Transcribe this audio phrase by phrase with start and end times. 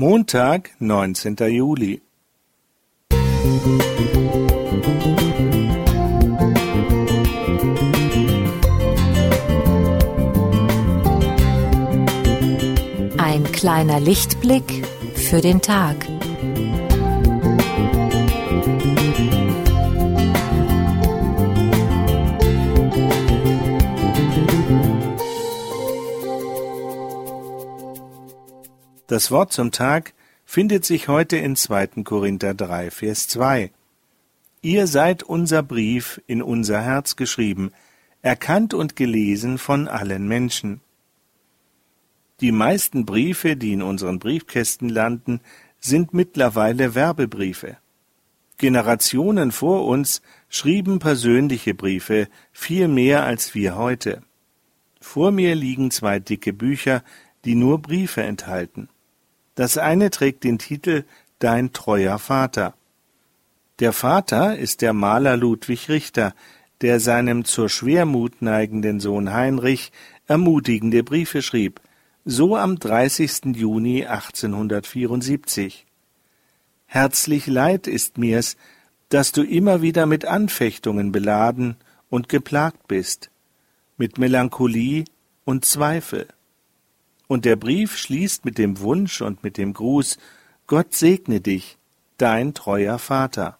[0.00, 2.00] Montag, neunzehnter Juli.
[13.18, 14.86] Ein kleiner Lichtblick
[15.16, 15.96] für den Tag.
[29.10, 30.14] Das Wort zum Tag
[30.44, 32.04] findet sich heute in 2.
[32.04, 33.72] Korinther 3, Vers 2.
[34.62, 37.72] Ihr seid unser Brief in unser Herz geschrieben,
[38.22, 40.80] erkannt und gelesen von allen Menschen.
[42.40, 45.40] Die meisten Briefe, die in unseren Briefkästen landen,
[45.80, 47.78] sind mittlerweile Werbebriefe.
[48.58, 54.22] Generationen vor uns schrieben persönliche Briefe viel mehr als wir heute.
[55.00, 57.02] Vor mir liegen zwei dicke Bücher,
[57.44, 58.88] die nur Briefe enthalten.
[59.54, 61.04] Das eine trägt den Titel
[61.38, 62.74] Dein treuer Vater.
[63.78, 66.34] Der Vater ist der Maler Ludwig Richter,
[66.82, 69.92] der seinem zur Schwermut neigenden Sohn Heinrich
[70.26, 71.80] ermutigende Briefe schrieb,
[72.24, 73.56] so am 30.
[73.56, 75.86] Juni 1874.
[76.86, 78.56] Herzlich leid ist mir's,
[79.08, 81.76] dass du immer wieder mit Anfechtungen beladen
[82.08, 83.30] und geplagt bist,
[83.96, 85.04] mit Melancholie
[85.44, 86.28] und Zweifel.
[87.30, 90.18] Und der Brief schließt mit dem Wunsch und mit dem Gruß
[90.66, 91.78] Gott segne dich,
[92.18, 93.56] dein treuer Vater.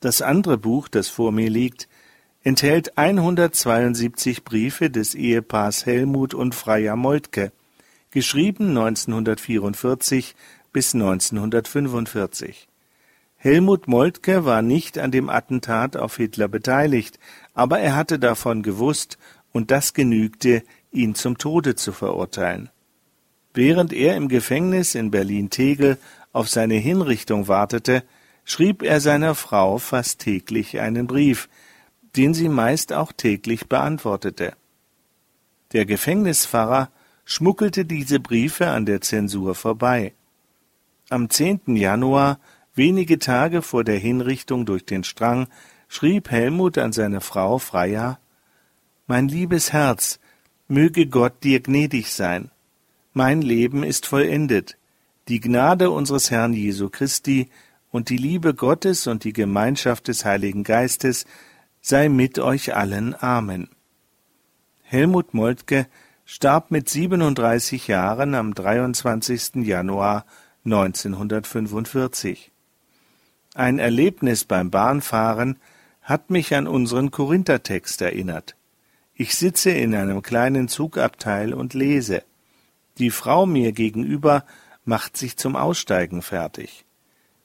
[0.00, 1.88] Das andere Buch, das vor mir liegt,
[2.42, 7.52] enthält 172 Briefe des Ehepaars Helmut und Freier Moltke,
[8.10, 10.34] geschrieben 1944
[10.74, 12.68] bis 1945.
[13.36, 17.18] Helmut Moltke war nicht an dem Attentat auf Hitler beteiligt,
[17.54, 19.16] aber er hatte davon gewusst,
[19.54, 22.70] und das genügte, ihn zum Tode zu verurteilen.
[23.54, 25.98] Während er im Gefängnis in Berlin-Tegel
[26.32, 28.02] auf seine Hinrichtung wartete,
[28.44, 31.48] schrieb er seiner Frau fast täglich einen Brief,
[32.16, 34.54] den sie meist auch täglich beantwortete.
[35.72, 36.90] Der Gefängnispfarrer
[37.24, 40.12] schmuggelte diese Briefe an der Zensur vorbei.
[41.08, 41.76] Am 10.
[41.76, 42.38] Januar,
[42.74, 45.48] wenige Tage vor der Hinrichtung durch den Strang,
[45.88, 48.18] schrieb Helmut an seine Frau Freya
[49.06, 50.18] Mein liebes Herz,
[50.72, 52.50] Möge Gott dir gnädig sein.
[53.12, 54.78] Mein Leben ist vollendet.
[55.28, 57.50] Die Gnade unseres Herrn Jesu Christi
[57.90, 61.26] und die Liebe Gottes und die Gemeinschaft des Heiligen Geistes
[61.82, 63.14] sei mit euch allen.
[63.22, 63.68] Amen.
[64.80, 65.88] Helmut Moltke
[66.24, 69.56] starb mit 37 Jahren am 23.
[69.56, 70.24] Januar
[70.64, 72.50] 1945.
[73.52, 75.58] Ein Erlebnis beim Bahnfahren
[76.00, 78.56] hat mich an unseren Korinthertext erinnert.
[79.22, 82.24] Ich sitze in einem kleinen Zugabteil und lese.
[82.98, 84.44] Die Frau mir gegenüber
[84.84, 86.84] macht sich zum Aussteigen fertig.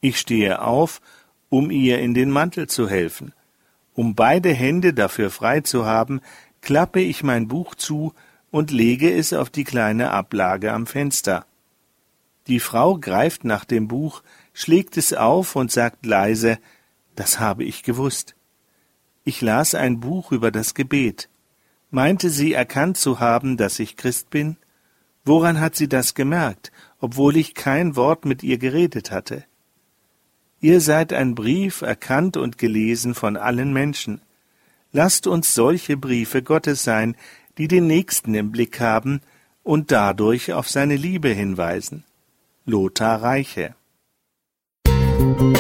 [0.02, 1.02] Ich stehe auf,
[1.50, 3.32] um ihr in den Mantel zu helfen.
[3.94, 6.22] Um beide Hände dafür frei zu haben,
[6.62, 8.16] klappe ich mein Buch zu
[8.50, 11.46] und lege es auf die kleine Ablage am Fenster.
[12.48, 16.58] Die Frau greift nach dem Buch, schlägt es auf und sagt leise
[17.16, 18.34] Das habe ich gewusst.
[19.24, 21.30] Ich las ein Buch über das Gebet.
[21.90, 24.58] Meinte sie erkannt zu haben, dass ich Christ bin?
[25.24, 29.44] Woran hat sie das gemerkt, obwohl ich kein Wort mit ihr geredet hatte?
[30.60, 34.22] Ihr seid ein Brief erkannt und gelesen von allen Menschen.
[34.92, 37.16] Lasst uns solche Briefe Gottes sein,
[37.58, 39.22] die den Nächsten im Blick haben
[39.64, 42.04] und dadurch auf seine Liebe hinweisen.
[42.66, 43.76] Lothar Reiche
[44.88, 45.57] Musik